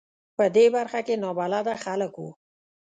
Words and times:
په 0.37 0.45
دې 0.55 0.65
برخه 0.75 0.99
کې 1.07 1.15
نابلده 1.23 1.73
خلک 1.83 2.13
و. 2.19 2.23